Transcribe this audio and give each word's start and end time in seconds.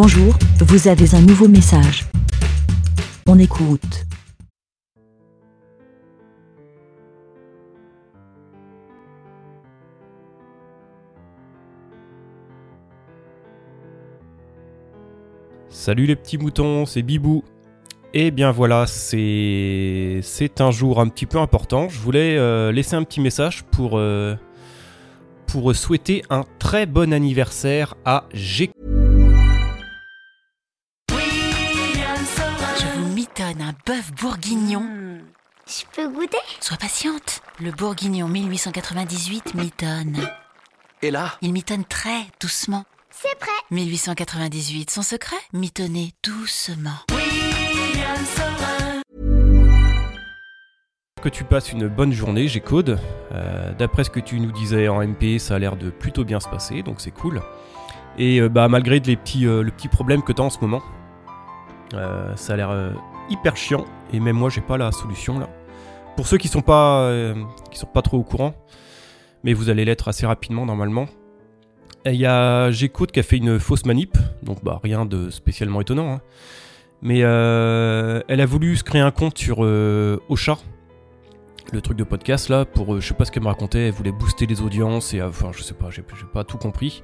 Bonjour, 0.00 0.32
vous 0.60 0.86
avez 0.86 1.12
un 1.16 1.20
nouveau 1.20 1.48
message. 1.48 2.04
On 3.26 3.36
écoute. 3.36 4.06
Salut 15.68 16.06
les 16.06 16.14
petits 16.14 16.38
moutons, 16.38 16.86
c'est 16.86 17.02
Bibou. 17.02 17.42
Et 18.14 18.30
bien 18.30 18.52
voilà, 18.52 18.86
c'est 18.86 20.22
un 20.60 20.70
jour 20.70 21.00
un 21.00 21.08
petit 21.08 21.26
peu 21.26 21.38
important. 21.38 21.88
Je 21.88 21.98
voulais 21.98 22.36
euh, 22.36 22.70
laisser 22.70 22.94
un 22.94 23.02
petit 23.02 23.20
message 23.20 23.64
pour 23.64 23.98
euh, 23.98 24.36
pour 25.48 25.74
souhaiter 25.74 26.22
un 26.30 26.44
très 26.60 26.86
bon 26.86 27.12
anniversaire 27.12 27.96
à 28.04 28.28
G. 28.32 28.70
Un 33.40 33.72
bœuf 33.86 34.10
bourguignon. 34.20 34.82
Je 35.64 35.84
peux 35.94 36.08
goûter? 36.12 36.38
Sois 36.58 36.76
patiente. 36.76 37.40
Le 37.60 37.70
bourguignon 37.70 38.26
1898 38.26 39.54
mitonne. 39.54 40.18
Et 41.02 41.12
là? 41.12 41.34
Il 41.40 41.52
mitonne 41.52 41.84
très 41.84 42.26
doucement. 42.40 42.84
C'est 43.10 43.38
prêt 43.38 43.52
1898, 43.70 44.90
son 44.90 45.02
secret 45.02 45.36
Mitonner 45.52 46.14
doucement. 46.24 46.98
Que 51.22 51.28
tu 51.28 51.44
passes 51.44 51.70
une 51.70 51.86
bonne 51.86 52.12
journée, 52.12 52.48
G-Code. 52.48 52.98
Euh, 53.30 53.72
D'après 53.74 54.02
ce 54.02 54.10
que 54.10 54.18
tu 54.20 54.40
nous 54.40 54.50
disais 54.50 54.88
en 54.88 55.00
MP, 55.00 55.38
ça 55.38 55.54
a 55.54 55.58
l'air 55.60 55.76
de 55.76 55.90
plutôt 55.90 56.24
bien 56.24 56.40
se 56.40 56.48
passer, 56.48 56.82
donc 56.82 57.00
c'est 57.00 57.12
cool. 57.12 57.40
Et 58.18 58.40
euh, 58.40 58.48
bah 58.48 58.66
malgré 58.66 58.98
les 58.98 59.16
petits, 59.16 59.46
euh, 59.46 59.62
le 59.62 59.70
petit 59.70 59.86
problème 59.88 60.22
que 60.24 60.32
tu 60.32 60.42
as 60.42 60.44
en 60.44 60.50
ce 60.50 60.58
moment, 60.58 60.82
euh, 61.94 62.34
ça 62.34 62.54
a 62.54 62.56
l'air 62.56 62.70
euh, 62.70 62.90
hyper 63.30 63.56
chiant. 63.56 63.84
Et 64.12 64.20
même 64.20 64.36
moi, 64.36 64.50
j'ai 64.50 64.60
pas 64.60 64.76
la 64.76 64.92
solution 64.92 65.38
là. 65.38 65.48
Pour 66.16 66.26
ceux 66.26 66.38
qui 66.38 66.48
sont 66.48 66.62
pas, 66.62 67.02
euh, 67.02 67.34
qui 67.70 67.78
sont 67.78 67.86
pas 67.86 68.02
trop 68.02 68.18
au 68.18 68.24
courant, 68.24 68.54
mais 69.44 69.52
vous 69.52 69.70
allez 69.70 69.84
l'être 69.84 70.08
assez 70.08 70.26
rapidement 70.26 70.66
normalement. 70.66 71.06
Il 72.06 72.14
y 72.14 72.26
a 72.26 72.70
G-Code 72.70 73.10
qui 73.12 73.20
a 73.20 73.22
fait 73.22 73.36
une 73.36 73.58
fausse 73.60 73.84
manip, 73.84 74.16
donc 74.42 74.64
bah 74.64 74.80
rien 74.82 75.04
de 75.04 75.30
spécialement 75.30 75.80
étonnant. 75.80 76.14
hein. 76.14 76.20
Mais 77.02 77.20
euh, 77.22 78.20
elle 78.28 78.40
a 78.40 78.46
voulu 78.46 78.76
se 78.76 78.82
créer 78.82 79.00
un 79.00 79.10
compte 79.10 79.38
sur 79.38 79.58
euh, 79.64 80.20
Ocha, 80.28 80.58
le 81.72 81.80
truc 81.80 81.96
de 81.98 82.04
podcast 82.04 82.48
là, 82.48 82.64
pour 82.64 82.94
euh, 82.94 83.00
je 83.00 83.08
sais 83.08 83.14
pas 83.14 83.24
ce 83.24 83.30
qu'elle 83.30 83.42
me 83.42 83.48
racontait, 83.48 83.88
elle 83.88 83.92
voulait 83.92 84.12
booster 84.12 84.46
les 84.46 84.62
audiences 84.62 85.14
et 85.14 85.22
enfin 85.22 85.50
je 85.52 85.62
sais 85.62 85.74
pas, 85.74 85.90
j'ai 85.90 86.02
pas 86.02 86.44
tout 86.44 86.58
compris. 86.58 87.02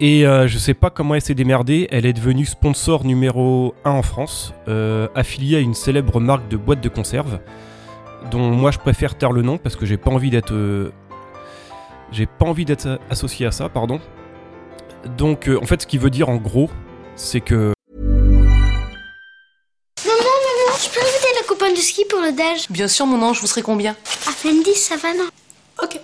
Et 0.00 0.26
euh, 0.26 0.48
je 0.48 0.58
sais 0.58 0.74
pas 0.74 0.90
comment 0.90 1.14
elle 1.14 1.22
s'est 1.22 1.34
démerdée, 1.34 1.86
elle 1.90 2.06
est 2.06 2.12
devenue 2.12 2.44
sponsor 2.44 3.04
numéro 3.04 3.74
1 3.84 3.90
en 3.90 4.02
France, 4.02 4.52
euh, 4.66 5.06
affiliée 5.14 5.56
à 5.58 5.60
une 5.60 5.74
célèbre 5.74 6.18
marque 6.18 6.48
de 6.48 6.56
boîtes 6.56 6.80
de 6.80 6.88
conserve, 6.88 7.38
dont 8.30 8.50
moi 8.50 8.72
je 8.72 8.78
préfère 8.78 9.16
taire 9.16 9.30
le 9.30 9.42
nom 9.42 9.58
parce 9.58 9.76
que 9.76 9.86
j'ai 9.86 9.96
pas 9.96 10.10
envie 10.10 10.30
d'être 10.30 10.54
euh, 10.54 10.90
j'ai 12.10 12.26
pas 12.26 12.46
envie 12.46 12.64
d'être 12.64 12.98
associé 13.10 13.46
à 13.46 13.52
ça, 13.52 13.68
pardon. 13.68 14.00
Donc 15.16 15.48
euh, 15.48 15.58
en 15.62 15.66
fait 15.66 15.82
ce 15.82 15.86
qui 15.86 15.98
veut 15.98 16.10
dire 16.10 16.28
en 16.28 16.36
gros, 16.36 16.68
c'est 17.14 17.40
que 17.40 17.72
Maman, 20.04 20.16
maman, 20.18 20.78
je 20.82 20.88
peux 20.90 21.00
inviter 21.00 21.28
la 21.40 21.46
copain 21.46 21.70
de 21.70 21.76
ski 21.76 22.04
pour 22.08 22.20
le 22.20 22.32
déj? 22.32 22.66
Bien 22.70 22.88
sûr, 22.88 23.06
mon 23.06 23.22
ange, 23.22 23.40
vous 23.40 23.46
serez 23.46 23.62
combien? 23.62 23.92
À 24.26 24.32
Fendi, 24.32 24.74
Savannah. 24.74 25.30
Ok. 25.80 26.00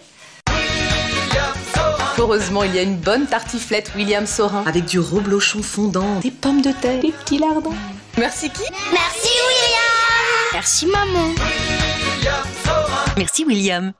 Heureusement, 2.30 2.62
il 2.62 2.74
y 2.74 2.78
a 2.78 2.82
une 2.82 2.98
bonne 2.98 3.26
tartiflette 3.26 3.92
William 3.96 4.26
Sorin. 4.26 4.62
Avec 4.66 4.84
du 4.84 4.98
reblochon 4.98 5.62
fondant, 5.62 6.20
des 6.20 6.30
pommes 6.30 6.60
de 6.60 6.72
terre, 6.72 7.00
des 7.00 7.10
petits 7.10 7.38
lardons. 7.38 7.72
Merci 8.18 8.50
qui? 8.50 8.64
Merci 8.92 9.30
William 9.48 10.52
Merci 10.52 10.86
maman 10.88 11.34
Merci 13.16 13.46
William. 13.46 13.92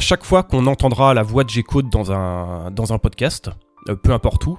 chaque 0.00 0.24
fois 0.24 0.44
qu'on 0.44 0.64
entendra 0.64 1.12
la 1.12 1.22
voix 1.22 1.44
de 1.44 1.50
G-Code 1.50 1.90
dans 1.90 2.10
un, 2.10 2.70
dans 2.70 2.94
un 2.94 2.98
podcast, 2.98 3.50
euh, 3.90 3.94
peu 3.94 4.14
importe 4.14 4.46
où, 4.46 4.58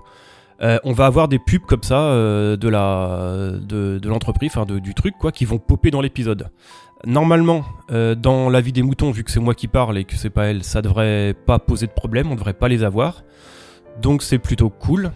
euh, 0.61 0.77
on 0.83 0.91
va 0.91 1.07
avoir 1.07 1.27
des 1.27 1.39
pubs 1.39 1.65
comme 1.65 1.81
ça 1.81 1.99
euh, 1.99 2.57
de 2.57 2.69
la 2.69 3.53
de, 3.59 3.97
de 3.97 4.09
l'entreprise, 4.09 4.51
enfin 4.53 4.65
du 4.65 4.93
truc 4.93 5.15
quoi, 5.17 5.31
qui 5.31 5.45
vont 5.45 5.57
popper 5.57 5.89
dans 5.89 6.01
l'épisode. 6.01 6.51
Normalement, 7.05 7.65
euh, 7.91 8.13
dans 8.13 8.49
la 8.49 8.59
vie 8.61 8.73
des 8.73 8.83
moutons, 8.83 9.11
vu 9.11 9.23
que 9.23 9.31
c'est 9.31 9.39
moi 9.39 9.55
qui 9.55 9.67
parle 9.67 9.97
et 9.97 10.03
que 10.03 10.15
c'est 10.15 10.29
pas 10.29 10.45
elle, 10.45 10.63
ça 10.63 10.81
devrait 10.81 11.33
pas 11.45 11.57
poser 11.59 11.87
de 11.87 11.91
problème, 11.91 12.31
on 12.31 12.35
devrait 12.35 12.53
pas 12.53 12.67
les 12.67 12.83
avoir. 12.83 13.23
Donc 14.01 14.21
c'est 14.21 14.39
plutôt 14.39 14.69
cool. 14.69 15.11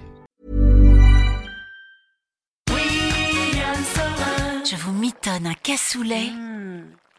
Je 4.65 4.75
vous 4.77 4.93
mitonne 4.93 5.47
un 5.47 5.53
cassoulet. 5.53 6.29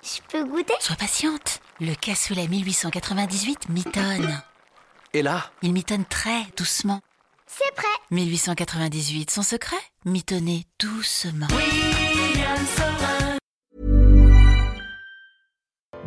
Je 0.03 0.21
peux 0.31 0.45
goûter? 0.45 0.75
Sois 0.81 0.97
patiente. 0.97 1.61
Le 1.81 1.95
cassoulet 1.95 2.49
1898 2.49 3.69
mitonne. 3.69 4.43
Et 5.13 5.23
là? 5.23 5.45
Il 5.63 5.73
mitonne 5.73 6.05
très 6.05 6.43
doucement. 6.57 7.01
C'est 7.47 7.75
prêt 7.75 7.87
1898, 8.11 9.31
son 9.31 9.43
secret 9.43 9.77
Mitonner 10.05 10.65
doucement. 10.81 11.47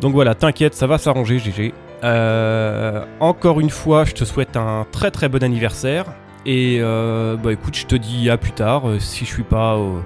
Donc 0.00 0.12
voilà, 0.12 0.34
t'inquiète, 0.34 0.74
ça 0.74 0.86
va 0.86 0.98
s'arranger, 0.98 1.38
GG. 1.38 1.74
Euh, 2.04 3.04
encore 3.20 3.60
une 3.60 3.70
fois, 3.70 4.04
je 4.04 4.12
te 4.12 4.24
souhaite 4.24 4.56
un 4.56 4.86
très 4.92 5.10
très 5.10 5.28
bon 5.28 5.42
anniversaire. 5.42 6.06
Et 6.46 6.78
euh, 6.80 7.36
bah 7.36 7.52
écoute, 7.52 7.76
je 7.76 7.86
te 7.86 7.96
dis 7.96 8.30
à 8.30 8.38
plus 8.38 8.52
tard, 8.52 8.88
euh, 8.88 8.98
si 9.00 9.24
je 9.24 9.30
suis 9.30 9.42
pas 9.42 9.76
au... 9.76 10.00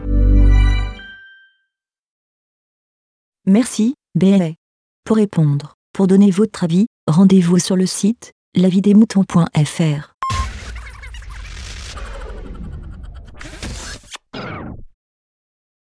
Merci, 3.47 3.95
BLA. 4.15 4.53
Pour 5.05 5.17
répondre, 5.17 5.75
pour 5.93 6.07
donner 6.07 6.31
votre 6.31 6.65
avis, 6.65 6.87
rendez-vous 7.07 7.59
sur 7.59 7.77
le 7.77 7.87
site 7.87 8.33
lavidemouton.fr. 8.55 10.12